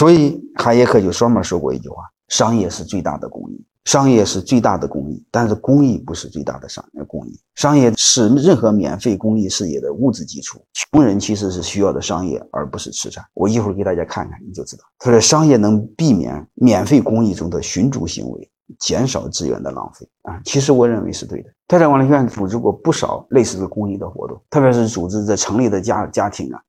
[0.00, 1.96] 所以哈耶克就专门说过一句话：
[2.28, 3.62] 商业是最大的公益。
[3.84, 7.38] 商业是最大的公益，但是公益不是最大的商业公益。
[7.54, 10.58] 商业是任何免费公益事业的物质基础。
[10.72, 13.22] 穷人其实是需要的商业，而不是慈善。
[13.34, 14.84] 我一会儿给大家看看，你就知道。
[14.98, 20.40] 他说，商业能避免免费公益中的寻租行为，减少资源的浪费啊。
[20.46, 21.50] 其实我认为是对的。
[21.68, 26.62] 太太管理学院组织过不少类似的公益的活动，特别是组织在城里的家家庭啊。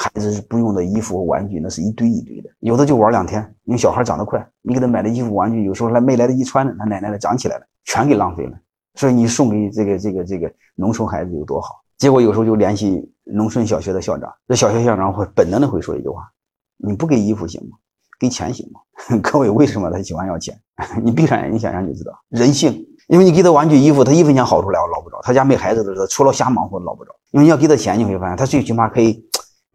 [0.00, 3.42] 孩子是不用的衣服和玩具，那是一堆一堆的，有的就玩两天。
[3.64, 8.52] 因为小孩长得快，你给他买的衣服玩具，有时候还没来得及穿呢，他奶奶的长起来了，全给浪费了。
[8.94, 11.74] 所以你送给这个这个这个农村孩子有多好？
[11.96, 16.22] 结果有时候就联系农村小学的校长，这小学校长会本能的会说一句话：
[16.76, 17.76] 你不给衣服行吗？
[18.20, 18.80] 给钱行吗？
[19.20, 20.56] 各位为什么他喜欢要钱？
[21.02, 22.84] 你闭上眼睛想想就知道，人性。
[23.08, 25.18] 因为你给他玩具衣服，他一分钱好处来捞不着。
[25.22, 27.10] 他家没孩子的时候，除了瞎忙活捞不着。
[27.30, 29.27] 因为你要给他钱，你会发现他最起码可以。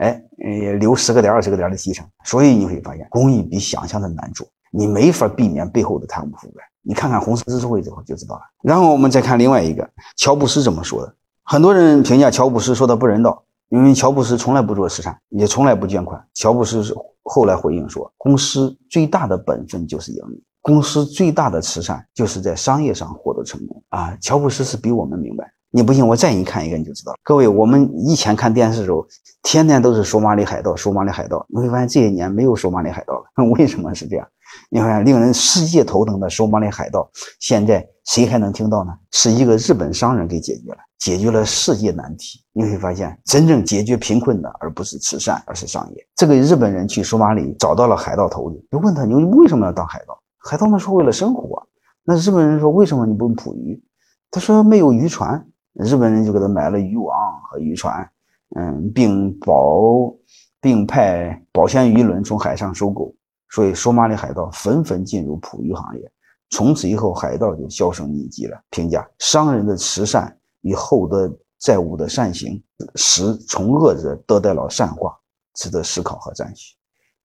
[0.03, 6.61] 哎，呃，留十个点、二十个点的提成，所以你会发现公益比想象的难做，你没法避免背后的贪污腐败。
[6.81, 8.41] 你看看红十字会之后就知道了。
[8.61, 11.15] 然后我们再看另外一个，乔布斯怎么说的？
[11.43, 16.21] 很多人评价乔布斯说的不人道，因为乔布斯从来不做慈善，也从来不捐款。
[16.33, 16.93] 乔布斯是
[17.23, 24.17] 后来回应说，公司最大的本分就是盈利，公司最大的慈善就是在商业上获得成功啊。
[24.19, 25.49] 乔布斯是比我们明白。
[25.75, 27.17] 你不信，我再给你看一个，你就知道了。
[27.23, 29.03] 各位，我们以前看电视的时候，
[29.41, 31.43] 天天都是索马里海盗，索马里海盗。
[31.49, 33.23] 你会发现这些年没有索马里海盗了，
[33.57, 34.27] 为什么是这样？
[34.69, 38.91] 你看，令人世界头疼的索马里海盗，现在谁还能听到呢？
[39.13, 42.39] 是一个日本商人给解决了，解决了世界难题。
[42.53, 46.07] 你会发现，真正解决贫困的，而不是慈善，而是商业。
[46.15, 50.15] 这个日本人去索马里找到了海盗头子，就问他：你为什么要当海盗？
[50.37, 51.67] 海盗们说为了生活。
[52.03, 53.83] 那日本人说：为什么你不捕鱼？
[54.29, 55.43] 他说没有渔船。
[55.73, 58.09] 日本人就给他买了渔网和渔船，
[58.55, 60.13] 嗯，并保
[60.61, 63.13] 并派保鲜渔轮从海上收购，
[63.49, 66.11] 所以索马里海盗纷纷进入捕鱼行业。
[66.49, 68.61] 从此以后，海盗就销声匿迹了。
[68.69, 71.27] 评价商人的慈善与厚德
[71.59, 75.17] 载物的善行，使从恶者得到了善化，
[75.55, 76.75] 值得思考和赞许。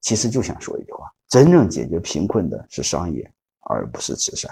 [0.01, 3.31] 其实就想说一句话：真正解决贫困的是商业，
[3.61, 4.51] 而不是慈善。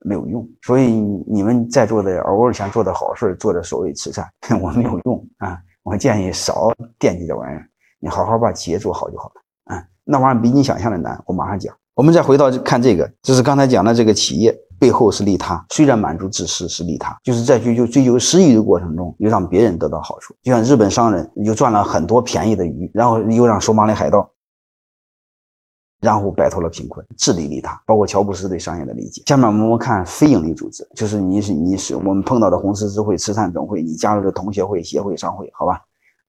[0.00, 0.90] 没有用，所以
[1.26, 4.26] 你们在座的偶尔想做点好事，做点所谓慈善，
[4.60, 5.58] 我没有用啊！
[5.82, 7.66] 我建议少惦记这玩意儿，
[8.00, 9.84] 你好好把企业做好就好了啊！
[10.04, 11.74] 那玩意儿比你想象的难，我马上讲。
[11.94, 20.34] 我们再回到看这个，就是刚才讲的这个企业背后是利他，虽然满足自私是利他，就是在追求追求私欲的过程中，又让别人得到好处。
[20.42, 24.30] 就像日本商人又赚了很多便宜的鱼，然后又让索马里海盗。
[26.00, 29.22] 然后摆脱了贫困，自利利他，包括乔布斯对商业的理解。
[29.26, 35.80] 下面我们看非营利组织，就是你是你是我们碰到的红十字会、慈善总会，你加入的同学会、协会、商会，好吧？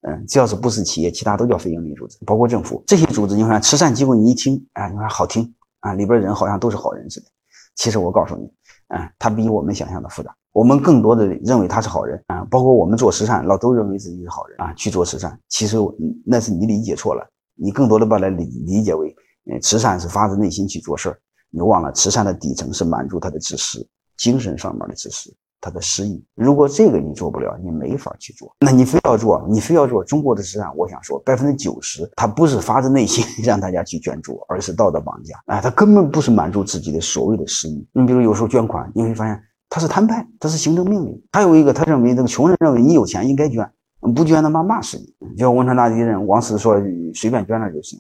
[0.02, 3.36] 嗯，只要是不是企业，其他都叫非营利组织，包括政府这些组织。
[3.36, 7.28] 你看慈善机构，你一听，啊，你看好听啊，里边人好像都是好人似的。
[7.76, 8.52] 其实我告诉你，
[8.88, 10.36] 啊，他比我们想象的复杂。
[10.54, 15.40] 我们更多的认为他是好人啊，包括我们做慈善，老都认为自己是好人啊，去做慈善。
[15.48, 15.78] 其实
[16.26, 19.16] 那是你理解错了，你更多的把它理理解为。
[19.62, 21.20] 慈善是发自内心去做事儿，
[21.50, 23.86] 你忘了慈善的底层是满足他的自私，
[24.18, 26.24] 精神上面的自私，他的失意。
[26.36, 28.56] 如果这个你做不了，你没法去做。
[28.60, 35.36] 那你非要做，你非要做中国的慈善，我想说百分之九十，他不是发自内心 让大家去捐助，而是道德绑架。
[35.48, 37.88] 哎，他根本不是满足自己的所谓的私意。
[37.94, 41.22] 你比如有时候捐款，你会发现他是摊派，他是行政命令。
[41.32, 43.70] 还有一个，他认为这个穷人认为你有钱应该捐，
[44.02, 45.06] 不捐他妈骂死你。
[45.36, 46.76] 就像汶川大地震，王石说
[47.14, 48.00] 随便捐了就行。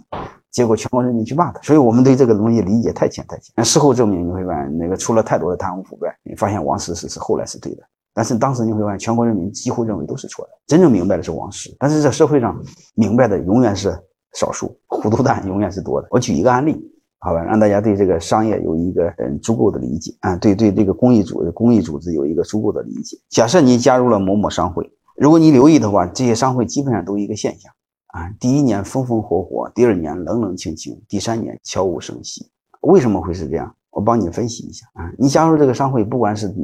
[0.50, 3.64] 结果全国人民去骂他，所以我们对这个东西理解太浅太浅。
[3.64, 6.14] 事后证明，你会发现那个出了太多的贪污腐败。
[6.24, 10.52] 你发现王石是是后来是对的，但是当时你会发现全国人民几乎认为都是错的。
[10.68, 12.62] 真正明白的是王石，但是这社会上
[12.96, 13.98] 明白的永远是
[14.34, 16.08] 少数，糊涂蛋永远是多的。
[16.12, 16.76] 我举一个案例，
[17.20, 23.18] 好吧，让大家对这个商业有一个嗯足够的理解啊，对对这个公益组织公益组织有一个足够的理解。
[23.30, 24.84] 假设你加入了某某商会，
[25.22, 27.72] 如果你留意的话，这些商会基本上都一个现象。
[28.08, 32.50] 啊，第一年风风火火，第二年冷冷清清，第三年悄无声息。
[32.82, 33.72] 为什么会是这样？
[33.92, 35.14] 我帮你分析一下啊。
[35.20, 36.58] 你加入这个商会，不管是嗯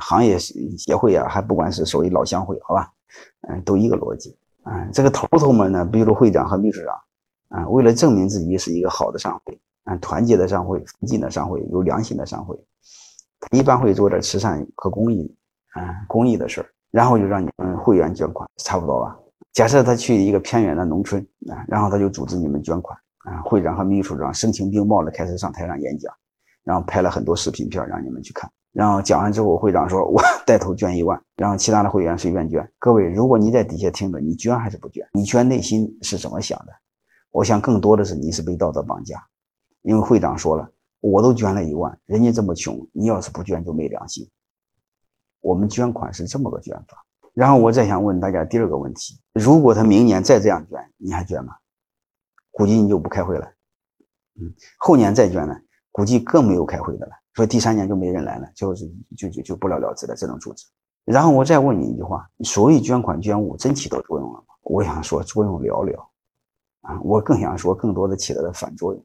[0.00, 2.90] 行业协会啊，还不管是所谓老乡会，好吧，
[3.48, 4.84] 嗯，都一个逻辑啊。
[4.92, 12.58] 这个头头们呢，比如会长和秘书长啊，为了证明自己是一个好的商会啊，团结的商会，奋进的商会，有良心的商会，
[13.52, 15.32] 一般会做点慈善和公益
[15.74, 19.14] 啊，公益的事儿，然后就让你们会员捐款，差不多吧。
[19.52, 21.20] 假设他去一个偏远的农村
[21.50, 26.10] 啊，然后他就组织你们捐款啊，会长和秘书长声情并茂的开始上台上演讲，
[26.64, 35.06] 然后拍了很多视频片让你们去看，然后讲完之后，会长说：“我带头捐一万， 然后其他的会员随便捐。”各位，如果你在底下听着，你捐还是不捐？
[35.12, 36.72] 你捐内心是怎么想的？
[37.30, 39.22] 我想更多的是你是被道德绑架，
[39.82, 40.66] 因为会长说了，
[41.00, 44.26] 我都捐了一万，人家这么穷，你要是不捐就没良心。
[45.46, 47.04] 我们捐款是这么个捐法。
[47.32, 51.54] 然后我再想问大家第二个问题：如果他明年再这样捐，你还捐吗？
[52.50, 53.46] 估计你就不开会了。
[54.40, 55.54] 嗯，后年再捐呢，
[55.92, 57.12] 估计更没有开会的了。
[57.34, 60.66] 所以第三年就没人来了，就是就就就不了了之了这种组织。
[61.04, 64.44] 然后我再问你一句话：所谓捐款捐物真起到作用了吗？
[64.62, 65.96] 我想说作用寥寥。
[66.80, 69.04] 啊，我更想说更多的起到了反作用。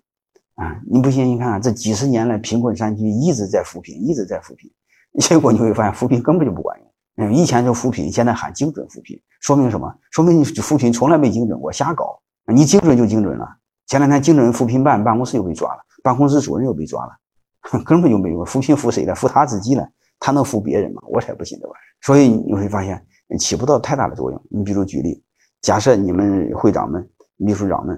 [0.55, 1.25] 啊，你不信？
[1.27, 4.71] 你看这几十年来，贫困山区一直在扶贫，一直在扶贫，
[5.19, 6.87] 结果你会发现扶贫根本就不管用。
[7.17, 9.93] 嗯，以前就扶贫，现在喊精准扶贫，说明什么？
[10.11, 12.19] 说明你扶贫从来没精准过，瞎搞。
[12.47, 13.47] 你精准就精准了。
[13.87, 19.13] 前两天精准扶贫办办公室又被抓了，办公室主任又被抓了，根本就没有扶贫扶谁了？
[19.13, 19.87] 扶他自己了？
[20.19, 21.01] 他能扶别人吗？
[21.07, 21.91] 我才不信这玩意儿。
[22.01, 23.05] 所以你会发现
[23.37, 24.41] 起不到太大的作用。
[24.49, 25.21] 你比如举例，
[25.61, 27.95] 假设你们会长们、秘书长们，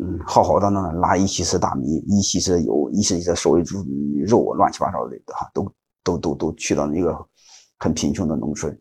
[0.00, 3.84] 嗯，浩浩荡荡的拉一汽车大米、一汽车油、一汽车瘦猪
[4.26, 5.64] 肉，乱七八糟的哈，都
[6.04, 7.26] 都都都去到那个。
[7.76, 8.72] 很贫穷的农村，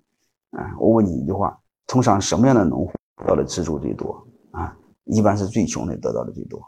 [0.52, 4.26] 啊，我问你一句话：通常什么样的农户得到的资助最多？
[4.52, 4.74] 啊，
[5.06, 6.62] 一般是最穷的得到的最多。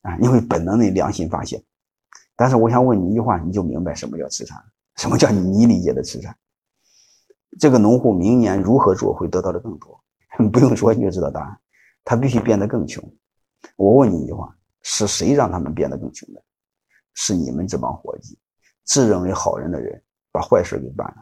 [0.00, 1.62] 啊，你会本能的良心发现。
[2.36, 4.56] 但是我想问你一句话，你就明白什么叫慈善，
[4.96, 6.34] 什么叫你理解的慈善。
[7.58, 10.00] 这个农户明年如何做会得到的更多？
[10.50, 11.60] 不用说你就知道答案，
[12.02, 13.04] 他必须变得更穷。
[13.76, 16.42] 我问你一句话：是谁让他们变得更穷的？
[17.12, 18.38] 是你们这帮伙计，
[18.84, 20.00] 自认为好人的人。
[20.32, 21.14] 把坏事给办了，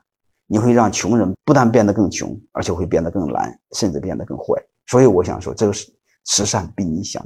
[0.47, 4.45] 你会让穷人不但变得更穷，而且会变得更懒，甚至变得更坏。
[4.87, 5.93] 所以我想说，这个是
[6.25, 7.21] 慈善比你想